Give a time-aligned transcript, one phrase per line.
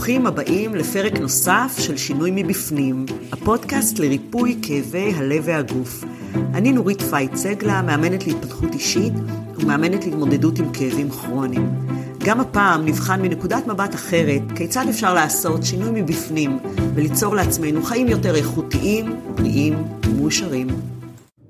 [0.00, 6.04] ברוכים הבאים לפרק נוסף של שינוי מבפנים, הפודקאסט לריפוי כאבי הלב והגוף.
[6.34, 9.12] אני נורית פייט סגלה, מאמנת להתפתחות אישית
[9.54, 11.70] ומאמנת להתמודדות עם כאבים כרוניים.
[12.18, 16.58] גם הפעם נבחן מנקודת מבט אחרת כיצד אפשר לעשות שינוי מבפנים
[16.94, 20.68] וליצור לעצמנו חיים יותר איכותיים, בריאים ומאושרים.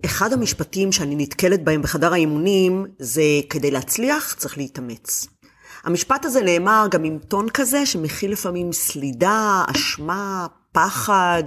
[0.04, 5.39] אחד המשפטים שאני נתקלת בהם בחדר האימונים זה כדי להצליח צריך להתאמץ.
[5.84, 11.42] המשפט הזה נאמר גם עם טון כזה שמכיל לפעמים סלידה, אשמה, פחד.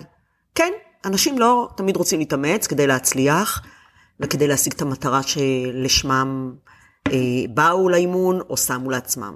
[0.55, 0.71] כן,
[1.05, 3.61] אנשים לא תמיד רוצים להתאמץ כדי להצליח
[4.19, 6.53] וכדי להשיג את המטרה שלשמם
[7.07, 7.19] אה,
[7.49, 9.33] באו לאימון או שמו לעצמם.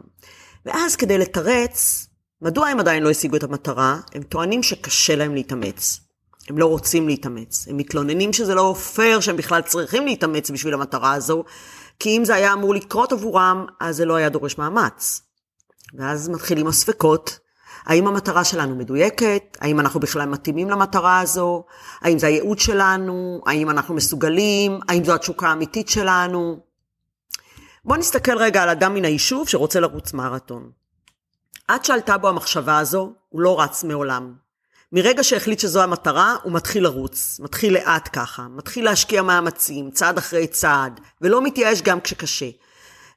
[0.65, 2.07] ואז כדי לתרץ,
[2.41, 3.99] מדוע הם עדיין לא השיגו את המטרה?
[4.15, 5.99] הם טוענים שקשה להם להתאמץ.
[6.49, 7.67] הם לא רוצים להתאמץ.
[7.69, 11.43] הם מתלוננים שזה לא פייר שהם בכלל צריכים להתאמץ בשביל המטרה הזו,
[11.99, 15.21] כי אם זה היה אמור לקרות עבורם, אז זה לא היה דורש מאמץ.
[15.93, 17.39] ואז מתחילים הספקות,
[17.85, 19.57] האם המטרה שלנו מדויקת?
[19.61, 21.63] האם אנחנו בכלל מתאימים למטרה הזו?
[22.01, 23.41] האם זה הייעוד שלנו?
[23.45, 24.79] האם אנחנו מסוגלים?
[24.89, 26.59] האם זו התשוקה האמיתית שלנו?
[27.85, 30.71] בואו נסתכל רגע על אדם מן היישוב שרוצה לרוץ מרתון.
[31.67, 34.33] עד שעלתה בו המחשבה הזו, הוא לא רץ מעולם.
[34.91, 37.39] מרגע שהחליט שזו המטרה, הוא מתחיל לרוץ.
[37.43, 38.47] מתחיל לאט ככה.
[38.47, 42.49] מתחיל להשקיע מאמצים, צעד אחרי צעד, ולא מתייאש גם כשקשה.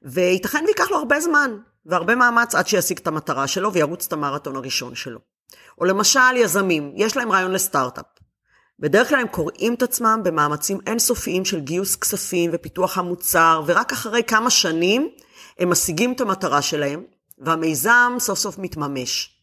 [0.03, 4.57] וייתכן וייקח לו הרבה זמן, והרבה מאמץ עד שישיג את המטרה שלו וירוץ את המרתון
[4.57, 5.19] הראשון שלו.
[5.79, 8.05] או למשל יזמים, יש להם רעיון לסטארט-אפ.
[8.79, 14.23] בדרך כלל הם קוראים את עצמם במאמצים אינסופיים של גיוס כספים ופיתוח המוצר, ורק אחרי
[14.23, 15.09] כמה שנים
[15.59, 17.05] הם משיגים את המטרה שלהם,
[17.39, 19.40] והמיזם סוף סוף מתממש.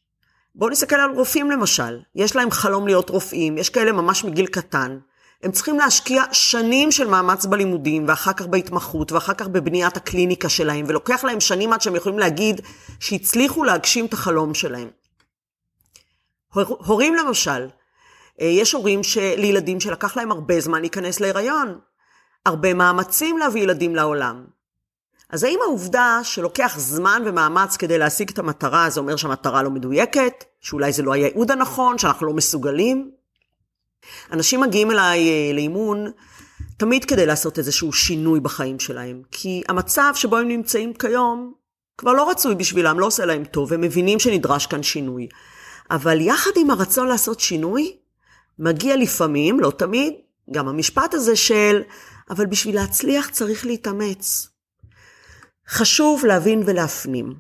[0.58, 2.00] בואו נסתכל על רופאים למשל.
[2.16, 5.00] יש להם חלום להיות רופאים, יש כאלה ממש מגיל קטן.
[5.44, 10.86] הם צריכים להשקיע שנים של מאמץ בלימודים, ואחר כך בהתמחות, ואחר כך בבניית הקליניקה שלהם,
[10.88, 12.62] ולוקח להם שנים עד שהם יכולים להגיד
[13.00, 14.88] שהצליחו להגשים את החלום שלהם.
[16.54, 17.68] הורים למשל,
[18.42, 19.02] אה, יש הורים
[19.38, 21.80] לילדים שלקח להם הרבה זמן להיכנס להיריון,
[22.46, 24.57] הרבה מאמצים להביא ילדים לעולם.
[25.30, 30.44] אז האם העובדה שלוקח זמן ומאמץ כדי להשיג את המטרה, זה אומר שהמטרה לא מדויקת?
[30.62, 31.98] שאולי זה לא הייעוד הנכון?
[31.98, 33.12] שאנחנו לא מסוגלים?
[34.32, 36.12] אנשים מגיעים אליי אה, לאימון
[36.78, 41.54] תמיד כדי לעשות איזשהו שינוי בחיים שלהם, כי המצב שבו הם נמצאים כיום
[41.98, 45.28] כבר לא רצוי בשבילם, לא עושה להם טוב, הם מבינים שנדרש כאן שינוי.
[45.92, 47.98] אבל יחד עם הרצון לעשות שינוי,
[48.60, 50.14] מגיע לפעמים, לא תמיד,
[50.52, 51.82] גם המשפט הזה של,
[52.30, 54.50] אבל בשביל להצליח צריך להתאמץ.
[55.70, 57.34] חשוב להבין ולהפנים.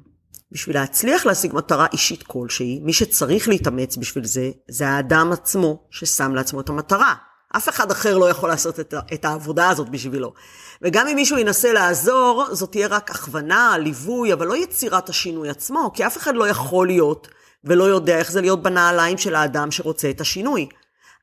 [0.51, 6.35] בשביל להצליח להשיג מטרה אישית כלשהי, מי שצריך להתאמץ בשביל זה, זה האדם עצמו ששם
[6.35, 7.13] לעצמו את המטרה.
[7.57, 8.79] אף אחד אחר לא יכול לעשות
[9.13, 10.33] את, העבודה הזאת בשבילו.
[10.81, 15.91] וגם אם מישהו ינסה לעזור, זאת תהיה רק הכוונה, ליווי, אבל לא יצירת השינוי עצמו,
[15.93, 17.27] כי אף אחד לא יכול להיות
[17.63, 20.69] ולא יודע איך זה להיות בנעליים של האדם שרוצה את השינוי.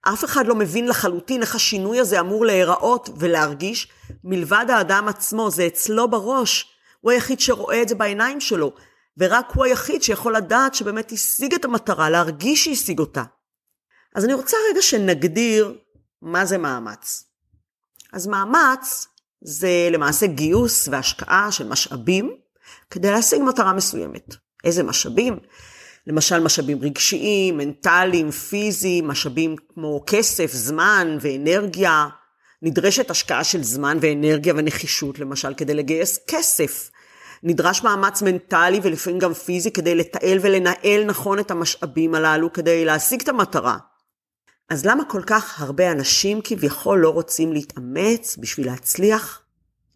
[0.02, 3.88] אף אחד לא מבין לחלוטין איך השינוי הזה אמור להיראות ולהרגיש,
[4.24, 6.73] מלבד האדם עצמו, זה אצלו בראש.
[7.04, 8.72] הוא היחיד שרואה את זה בעיניים שלו,
[9.18, 13.22] ורק הוא היחיד שיכול לדעת שבאמת השיג את המטרה, להרגיש שהשיג אותה.
[14.14, 15.78] אז אני רוצה רגע שנגדיר
[16.22, 17.24] מה זה מאמץ.
[18.12, 19.06] אז מאמץ
[19.40, 22.36] זה למעשה גיוס והשקעה של משאבים
[22.90, 24.34] כדי להשיג מטרה מסוימת.
[24.64, 25.38] איזה משאבים?
[26.06, 32.06] למשל משאבים רגשיים, מנטליים, פיזיים, משאבים כמו כסף, זמן ואנרגיה.
[32.62, 36.90] נדרשת השקעה של זמן ואנרגיה ונחישות, למשל, כדי לגייס כסף.
[37.46, 43.22] נדרש מאמץ מנטלי ולפעמים גם פיזי כדי לתעל ולנהל נכון את המשאבים הללו כדי להשיג
[43.22, 43.76] את המטרה.
[44.70, 49.40] אז למה כל כך הרבה אנשים כביכול לא רוצים להתאמץ בשביל להצליח?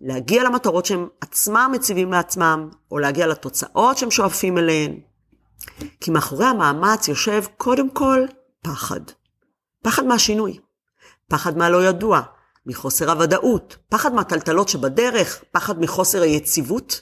[0.01, 5.01] להגיע למטרות שהם עצמם מציבים לעצמם, או להגיע לתוצאות שהם שואפים אליהן?
[6.01, 8.21] כי מאחורי המאמץ יושב קודם כל
[8.63, 9.01] פחד.
[9.83, 10.59] פחד מהשינוי,
[11.29, 12.21] פחד מהלא ידוע,
[12.67, 17.01] מחוסר הוודאות, פחד מהטלטלות שבדרך, פחד מחוסר היציבות,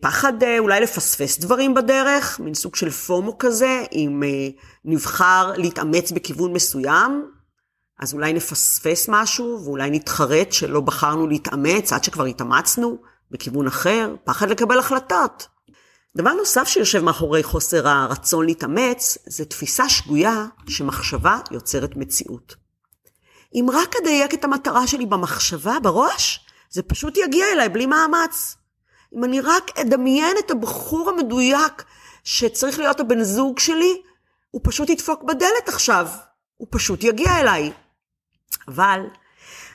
[0.00, 4.48] פחד אה, אולי לפספס דברים בדרך, מין סוג של פומו כזה, אם אה,
[4.84, 7.30] נבחר להתאמץ בכיוון מסוים,
[8.00, 12.98] אז אולי נפספס משהו, ואולי נתחרט שלא בחרנו להתאמץ עד שכבר התאמצנו
[13.30, 15.46] בכיוון אחר, פחד לקבל החלטות.
[16.16, 22.54] דבר נוסף שיושב מאחורי חוסר הרצון להתאמץ, זה תפיסה שגויה שמחשבה יוצרת מציאות.
[23.54, 28.56] אם רק אדייק את המטרה שלי במחשבה, בראש, זה פשוט יגיע אליי בלי מאמץ.
[29.16, 31.84] אם אני רק אדמיין את הבחור המדויק
[32.24, 34.02] שצריך להיות הבן זוג שלי,
[34.50, 36.08] הוא פשוט ידפוק בדלת עכשיו.
[36.56, 37.72] הוא פשוט יגיע אליי.
[38.68, 39.00] אבל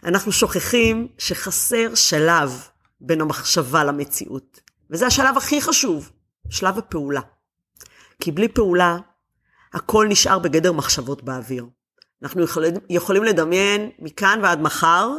[0.03, 2.67] אנחנו שוכחים שחסר שלב
[3.01, 4.59] בין המחשבה למציאות.
[4.89, 6.11] וזה השלב הכי חשוב,
[6.49, 7.21] שלב הפעולה.
[8.19, 8.97] כי בלי פעולה,
[9.73, 11.65] הכל נשאר בגדר מחשבות באוויר.
[12.23, 12.43] אנחנו
[12.89, 15.09] יכולים, לדמיין מכאן ועד מחר,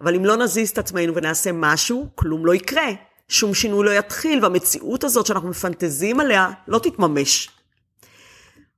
[0.00, 2.88] אבל אם לא נזיז את עצמנו ונעשה משהו, כלום לא יקרה.
[3.34, 7.50] שום שינוי לא יתחיל, והמציאות הזאת שאנחנו מפנטזים עליה לא תתממש.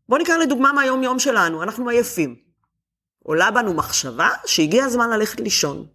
[0.09, 2.37] בואו ניקח לדוגמה מהיום-יום שלנו, אנחנו עייפים.
[3.23, 5.87] עולה בנו מחשבה שהגיע הזמן ללכת לישון.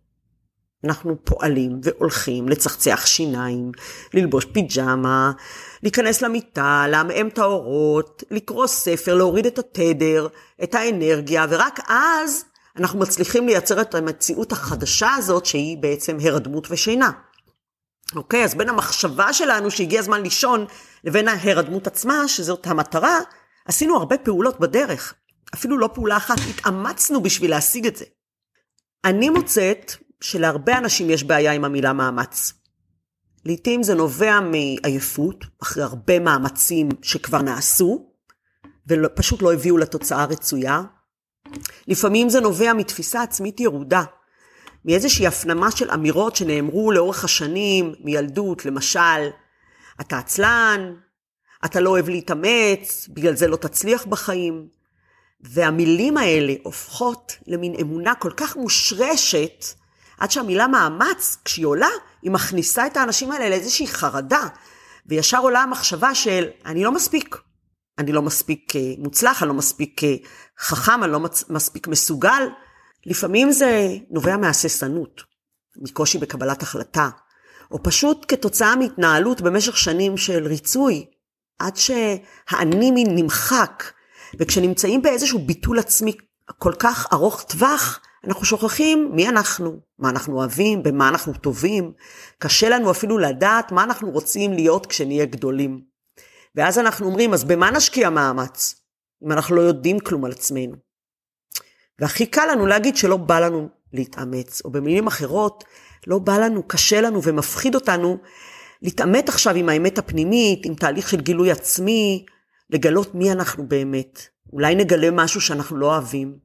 [0.83, 3.71] אנחנו פועלים והולכים לצחצח שיניים,
[4.13, 5.31] ללבוש פיג'מה,
[5.83, 10.27] להיכנס למיטה, לעמעם את האורות, לקרוא ספר, להוריד את התדר,
[10.63, 12.45] את האנרגיה, ורק אז
[12.77, 17.11] אנחנו מצליחים לייצר את המציאות החדשה הזאת, שהיא בעצם הרדמות ושינה.
[18.15, 20.65] אוקיי, אז בין המחשבה שלנו שהגיע הזמן לישון,
[21.03, 23.19] לבין ההרדמות עצמה, שזאת המטרה,
[23.65, 25.13] עשינו הרבה פעולות בדרך.
[25.53, 28.05] אפילו לא פעולה אחת, התאמצנו בשביל להשיג את זה.
[29.05, 29.91] אני מוצאת
[30.21, 32.53] שלהרבה אנשים יש בעיה עם המילה מאמץ.
[33.45, 38.11] לעתים זה נובע מעייפות, אחרי הרבה מאמצים שכבר נעשו,
[38.87, 40.81] ופשוט לא הביאו לתוצאה הרצויה.
[41.87, 44.03] לפעמים זה נובע מתפיסה עצמית ירודה,
[44.85, 49.29] מאיזושהי הפנמה של אמירות שנאמרו לאורך השנים, מילדות, למשל,
[50.01, 50.93] אתה עצלן,
[51.65, 54.67] אתה לא אוהב להתאמץ, בגלל זה לא תצליח בחיים.
[55.41, 59.65] והמילים האלה הופכות למין אמונה כל כך מושרשת,
[60.19, 61.89] עד שהמילה מאמץ, כשהיא עולה,
[62.21, 64.47] היא מכניסה את האנשים האלה לאיזושהי חרדה,
[65.05, 67.37] וישר עולה המחשבה של, אני לא מספיק.
[67.97, 70.15] אני לא מספיק אה, מוצלח, אני לא מספיק אה,
[70.59, 71.19] חכם, אני לא
[71.49, 72.47] מספיק מסוגל.
[73.05, 75.21] לפעמים זה נובע מהססנות,
[75.75, 77.09] מקושי בקבלת החלטה,
[77.71, 81.05] או פשוט כתוצאה מהתנהלות במשך שנים של ריצוי,
[81.59, 83.83] עד שהאני מין נמחק,
[84.39, 86.13] וכשנמצאים באיזשהו ביטול עצמי
[86.57, 91.93] כל כך ארוך טווח, אנחנו שוכחים מי אנחנו, מה אנחנו אוהבים, במה אנחנו טובים.
[92.37, 95.81] קשה לנו אפילו לדעת מה אנחנו רוצים להיות כשנהיה גדולים.
[96.55, 98.75] ואז אנחנו אומרים, אז במה נשקיע מאמץ?
[99.25, 100.90] אם אנחנו לא יודעים כלום על עצמנו.
[102.01, 105.63] והכי קל לנו להגיד שלא בא לנו להתאמץ, או במילים אחרות,
[106.07, 108.17] לא בא לנו, קשה לנו ומפחיד אותנו
[108.81, 112.25] להתעמת עכשיו עם האמת הפנימית, עם תהליך של גילוי עצמי,
[112.69, 114.21] לגלות מי אנחנו באמת.
[114.53, 116.37] אולי נגלה משהו שאנחנו לא אוהבים.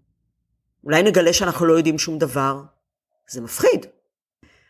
[0.85, 2.63] אולי נגלה שאנחנו לא יודעים שום דבר.
[3.31, 3.87] זה מפחיד.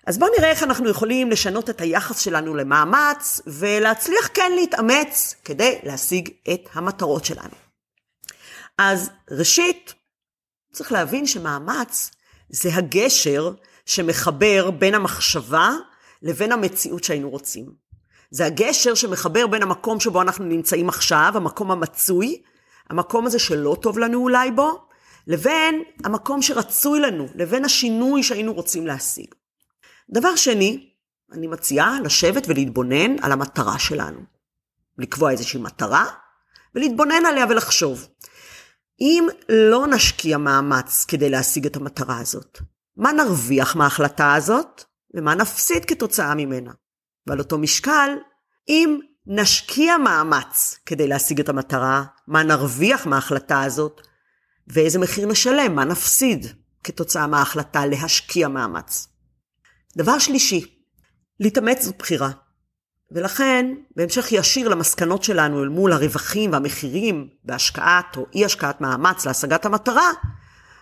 [0.07, 5.79] אז בואו נראה איך אנחנו יכולים לשנות את היחס שלנו למאמץ, ולהצליח כן להתאמץ כדי
[5.83, 7.55] להשיג את המטרות שלנו.
[8.79, 9.95] אז ראשית,
[10.77, 12.11] צריך להבין שמאמץ
[12.49, 13.53] זה הגשר
[13.87, 15.71] שמחבר בין המחשבה
[16.23, 17.73] לבין המציאות שהיינו רוצים.
[18.31, 22.43] זה הגשר שמחבר בין המקום שבו אנחנו נמצאים עכשיו, המקום המצוי,
[22.91, 24.89] המקום הזה שלא טוב לנו אולי בו,
[25.27, 29.35] לבין המקום שרצוי לנו, לבין השינוי שהיינו רוצים להשיג.
[30.11, 30.91] דבר שני,
[31.33, 34.21] אני מציעה לשבת ולהתבונן על המטרה שלנו.
[34.99, 36.07] לקבוע איזושהי מטרה,
[36.75, 38.09] ולהתבונן עליה ולחשוב.
[39.01, 42.59] אם לא נשקיע מאמץ כדי להשיג את המטרה הזאת,
[42.97, 44.85] מה נרוויח מההחלטה הזאת,
[45.15, 46.73] ומה נפסיד כתוצאה ממנה?
[47.27, 48.11] ועל אותו משקל,
[48.69, 54.01] אם נשקיע מאמץ כדי להשיג את המטרה, מה נרוויח מההחלטה הזאת,
[54.69, 56.47] ואיזה מחיר נשלם, מה נפסיד
[56.85, 59.09] כתוצאה מההחלטה להשקיע מאמץ.
[59.97, 60.81] דבר שלישי,
[61.41, 62.31] להתאמץ זאת בחירה.
[63.11, 69.65] ולכן, בהמשך ישיר למסקנות שלנו אל מול הרווחים והמחירים בהשקעת או אי השקעת מאמץ להשגת
[69.65, 70.11] המטרה,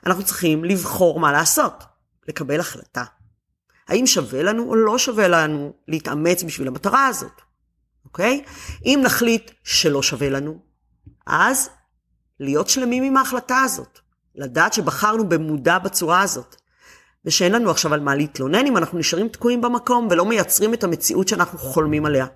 [0.06, 1.84] אנחנו צריכים לבחור מה לעשות,
[2.28, 3.04] לקבל החלטה.
[3.88, 7.40] האם שווה לנו או לא שווה לנו להתאמץ בשביל המטרה הזאת,
[8.04, 8.44] אוקיי?
[8.84, 10.58] אם נחליט שלא שווה לנו,
[11.26, 11.70] אז
[12.40, 13.98] להיות שלמים עם ההחלטה הזאת.
[14.34, 16.56] לדעת שבחרנו במודע בצורה הזאת.
[17.26, 21.28] ושאין לנו עכשיו על מה להתלונן אם אנחנו נשארים תקועים במקום ולא מייצרים את המציאות
[21.28, 22.26] שאנחנו חולמים עליה.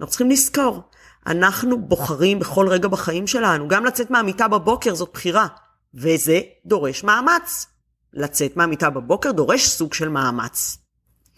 [0.00, 0.82] אנחנו צריכים לזכור,
[1.26, 5.46] אנחנו בוחרים בכל רגע בחיים שלנו, גם לצאת מהמיטה בבוקר זאת בחירה,
[5.94, 7.66] וזה דורש מאמץ.
[8.12, 10.78] לצאת מהמיטה בבוקר דורש סוג של מאמץ.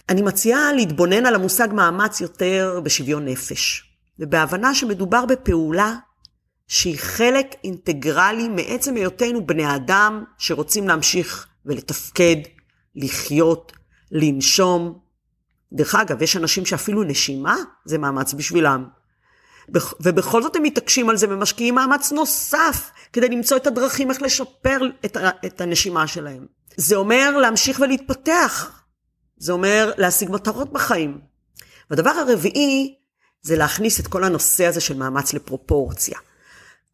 [0.09, 3.85] אני מציעה להתבונן על המושג מאמץ יותר בשוויון נפש,
[4.19, 5.95] ובהבנה שמדובר בפעולה
[6.69, 12.37] שהיא חלק אינטגרלי מעצם היותנו בני אדם שרוצים להמשיך ולתפקד,
[12.97, 13.73] לחיות,
[14.11, 14.99] לנשום.
[15.73, 18.85] דרך אגב, יש אנשים שאפילו נשימה זה מאמץ בשבילם.
[20.01, 24.81] ובכל זאת הם מתעקשים על זה ומשקיעים מאמץ נוסף כדי למצוא את הדרכים איך לשפר
[25.47, 26.47] את הנשימה שלהם.
[26.77, 28.83] זה אומר להמשיך ולהתפתח.
[29.37, 31.21] זה אומר להשיג מטרות בחיים.
[31.91, 32.95] והדבר הרביעי
[33.43, 36.19] זה להכניס את כל הנושא הזה של מאמץ לפרופורציה.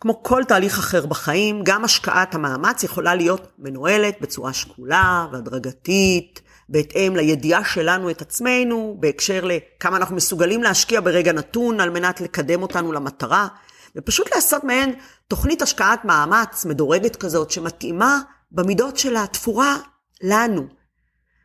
[0.01, 7.17] כמו כל תהליך אחר בחיים, גם השקעת המאמץ יכולה להיות מנוהלת בצורה שקולה והדרגתית, בהתאם
[7.17, 12.93] לידיעה שלנו את עצמנו, בהקשר לכמה אנחנו מסוגלים להשקיע ברגע נתון על מנת לקדם אותנו
[12.93, 13.49] למטרה,
[13.97, 14.93] ופשוט לעשות מהן
[15.29, 18.21] תוכנית השקעת מאמץ מדורגת כזאת, שמתאימה
[18.53, 19.77] במידות של התפורה
[20.23, 20.67] לנו.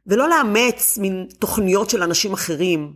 [0.08, 2.94] ולא לאמץ מין תוכניות של אנשים אחרים,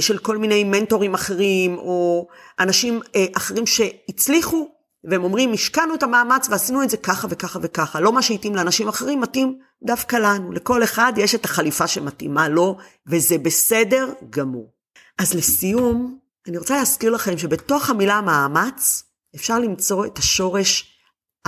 [0.00, 2.28] של כל מיני מנטורים אחרים, או
[2.58, 4.68] אנשים אה, אחרים שהצליחו,
[5.04, 8.00] והם אומרים, השקענו את המאמץ ועשינו את זה ככה וככה וככה.
[8.00, 10.52] לא מה שהתאים לאנשים אחרים, מתאים דווקא לנו.
[10.52, 12.76] לכל אחד יש את החליפה שמתאימה לו,
[13.06, 14.72] וזה בסדר גמור.
[15.18, 19.02] אז לסיום, אני רוצה להזכיר לכם שבתוך המילה מאמץ,
[19.36, 20.98] אפשר למצוא את השורש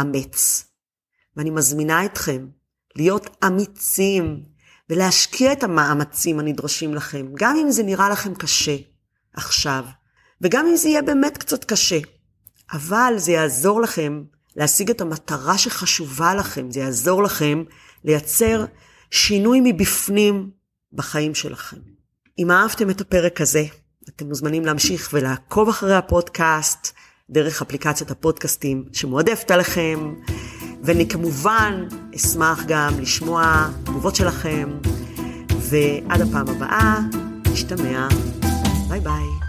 [0.01, 0.65] אמץ.
[1.37, 2.47] ואני מזמינה אתכם
[2.97, 4.43] להיות אמיצים
[4.91, 8.77] ולהשקיע את המאמצים הנדרשים לכם, גם אם זה נראה לכם קשה
[9.35, 9.85] עכשיו,
[10.41, 11.99] וגם אם זה יהיה באמת קצת קשה.
[12.73, 14.23] אבל זה יעזור לכם
[14.57, 17.65] להשיג את המטרה שחשובה לכם, זה יעזור לכם
[18.05, 18.65] לייצר
[19.11, 20.51] שינוי מבפנים
[20.93, 21.77] בחיים שלכם.
[22.39, 23.65] אם אהבתם את הפרק הזה,
[24.09, 26.93] אתם מוזמנים להמשיך ולעקוב אחרי הפודקאסט
[27.31, 30.15] דרך אפליקציית הפודקאסטים שמועדפת עליכם.
[30.83, 31.85] ואני כמובן
[32.17, 34.69] אשמח גם לשמוע תגובות שלכם,
[35.59, 37.01] ועד הפעם הבאה,
[37.53, 38.09] נשתמע,
[38.89, 39.48] ביי ביי.